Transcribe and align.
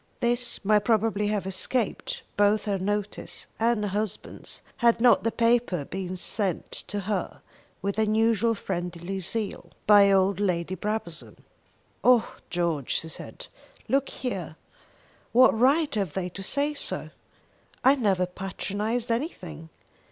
This 0.19 0.65
might 0.65 0.83
probably 0.83 1.27
have 1.27 1.45
escaped 1.45 2.23
both 2.35 2.65
her 2.65 2.79
notice 2.79 3.45
and 3.59 3.83
her 3.83 3.89
husband's, 3.89 4.63
had 4.77 4.99
not 4.99 5.23
the 5.23 5.31
paper 5.31 5.85
been 5.85 6.17
sent 6.17 6.71
to 6.71 7.01
her, 7.01 7.43
with 7.83 7.99
usual 7.99 8.55
friendly 8.55 9.19
zeal, 9.19 9.69
by 9.85 10.11
old 10.11 10.39
Lady 10.39 10.73
Brabazon. 10.73 11.37
"Oh 12.03 12.35
George," 12.49 12.99
she 12.99 13.09
said, 13.09 13.45
"look 13.87 14.09
here. 14.09 14.55
What 15.33 15.51
right 15.55 15.93
have 15.93 16.13
they 16.13 16.29
to 16.29 16.41
say 16.41 16.73
so? 16.73 17.11
I 17.83 17.93
never 17.93 18.25
patronised 18.25 19.11
anything. 19.11 19.69